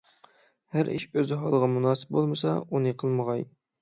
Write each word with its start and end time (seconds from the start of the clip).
ھەر 0.77 0.87
ئىش 0.93 1.05
ئۆز 1.21 1.33
ھالىغا 1.41 1.69
مۇناسىپ 1.75 2.17
بولمىسا، 2.17 2.55
ئۇنى 2.71 2.95
قىلمىغاي. 3.03 3.51